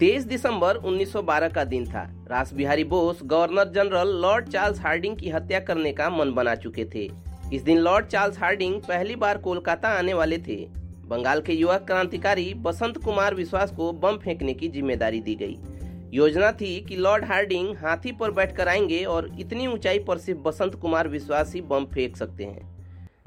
[0.00, 2.00] तेईस दिसंबर 1912 का दिन था।
[2.30, 6.84] Ras Behari Bose, governor general Lord Charles Hardinge की हत्या करने का मन बना चुके
[6.84, 7.08] थे।
[7.52, 10.56] इस दिन लॉर्ड चार्ल्स हार्डिंग पहली बार कोलकाता आने वाले थे।
[11.08, 15.58] बंगाल के युवा क्रांतिकारी बसंत कुमार विश्वास को बम फेंकने की ज़िम्मेदारी दी गई।
[16.14, 20.74] योजना थी कि लॉर्ड हार्डिंग हाथी पर बैठकर आएँगे और इतनी ऊंचाई पर सिर्फ़ बसंत
[20.74, 22.74] कुमार विश्वास ही बम फेंक सकते हैं।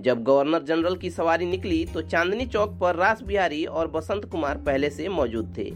[0.01, 4.57] जब गवर्नर जनरल की सवारी निकली तो चांदनी चौक पर रास बिहारी और बसंत कुमार
[4.57, 5.71] पहले से मौजूद थे।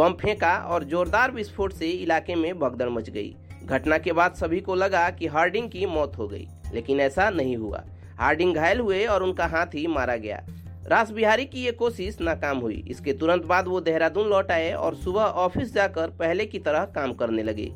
[0.00, 4.60] बम फेंका और जोरदार विस्फोट से इलाके में भगदड़ मच गई। घटना के बाद सभी
[4.60, 7.82] को लगा कि हार्डिंग की मौत हो गई, लेकिन ऐसा नहीं हुआ।
[8.18, 10.40] हार्डिंग घायल हुए और उनका हाथ ही मारा गया।
[10.86, 14.94] रास बिहारी की ये कोशिश नाकाम हुई। इसके तुरंत बाद वो देहरादून लौट आए और
[14.94, 17.70] सुबह ऑफ़िस जाकर पहले की तरह काम करने लगे।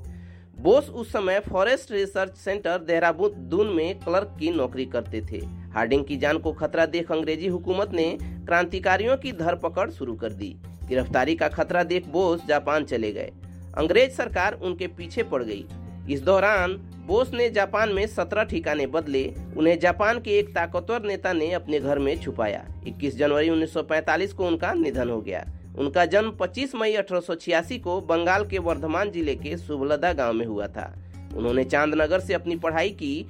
[0.59, 6.17] बोस उस समय फॉरेस्ट रिसर्च सेंटर देहरादून में क्लर्क की नौकरी करते थे। हार्डिंग की
[6.17, 10.57] जान को खतरा देख अंग्रेज़ी हुकूमत ने क्रांतिकारियों की धरपकड़ शुरू कर दी।
[10.89, 13.33] गिरफ्तारी का खतरा देख बोस जापान चले गए।
[13.79, 15.65] अंग्रेज़ सरकार उनके पीछे पड़ गई।
[16.11, 16.73] इस दौरान
[17.07, 21.81] बोस ने जापान में सत्रह ठिकाने बदले, उन्हें जापान के एक ताकतवर नेता ने अपने
[21.81, 25.45] घर में छुपाया। 21 जनवरी 1945 को उनका निधन हो गया।
[25.79, 30.33] उनका जन्म 25 मई अठारह सौ छियासी को बंगाल के वर्धमान ज़िले के सुबलदा गाँव
[30.33, 31.03] में हुआ था।
[31.37, 33.27] उन्होंने चांदनगर से अपनी पढ़ाई की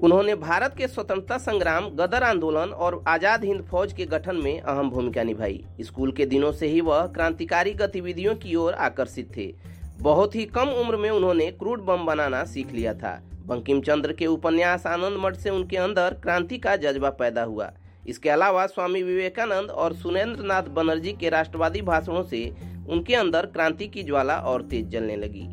[0.00, 4.90] उन्होंने भारत के स्वतंत्रता संग्राम, गदर आंदोलन और आज़ाद हिंद फौज के गठन में अहम
[4.90, 9.52] भूमिका निभाई। स्कूल के दिनों से ही वह क्रांतिकारी गतिविधियों की ओर आकर्षित थे।
[10.00, 13.14] बहुत ही कम उम्र में उन्होंने क्रूड बम बनाना सीख लिया था।
[13.46, 17.70] बंकिम चंद्र के उपन्यास आनंद मठ से उनके अंदर क्रांति का जज्बा पैदा हुआ।
[18.08, 22.48] इसके अलावा स्वामी विवेकानंद और सुरेंद्र नाथ बनर्जी के राष्ट्रवादी भाषणों से
[22.88, 25.48] उनके अंदर क्रांति की ज्वाला और तेज जलने लगी।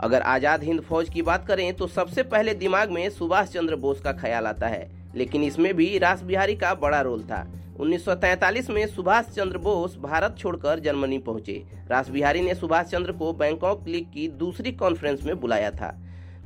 [0.00, 4.00] अगर आज़ाद हिंद फौज की बात करें तो सबसे पहले दिमाग में सुभाष चंद्र बोस
[4.00, 7.46] का ख्याल आता है। लेकिन इसमें भी रास बिहारी का बड़ा रोल था।
[7.80, 13.32] 1943 में सुभाष चंद्र बोस भारत छोड़कर जर्मनी पहुँचे। रास बिहारी ने सुभाष चंद्र को
[13.32, 15.94] बैंकॉक लीग की दूसरी कॉन्फ्रेंस में बुलाया था।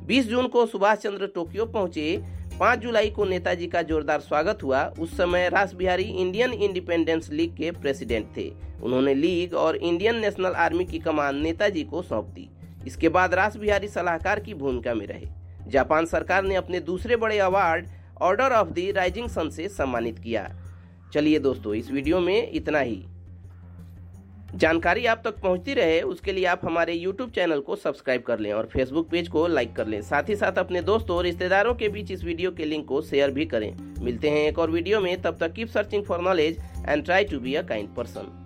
[0.07, 2.17] 20 जून को सुभाष चंद्र टोक्यो पहुँचे।
[2.59, 7.55] 5 जुलाई को नेताजी का जोरदार स्वागत हुआ। उस समय Ras Behari Indian Independence League
[7.57, 8.51] के प्रेसिडेंट थे।
[8.83, 12.49] उन्होंने लीग और इंडियन नेशनल आर्मी की कमान नेताजी को सौंप दी।
[12.87, 15.27] इसके बाद रास बिहारी सलाहकार की भूमिका में रहे।
[15.67, 17.87] जापान सरकार ने अपने दूसरे बड़े award
[18.21, 20.49] Order of the Rising Sun से सम्मानित किया।
[21.13, 23.05] चलिए दोस्तों, इस वीडियो में इतना ही।
[24.55, 28.51] जानकारी आप तक पहुँचती रहे, उसके लिए आप हमारे YouTube चैनल को सब्सक्राइब कर लें
[28.53, 31.89] और Facebook पेज को लाइक कर लें। साथ ही साथ अपने दोस्तों और रिश्तेदारों के
[31.89, 35.21] बीच इस वीडियो के लिंक को शेयर भी करें। मिलते हैं एक और वीडियो में,
[35.21, 36.57] तब तक keep searching for knowledge
[36.89, 38.37] and try to be a kind person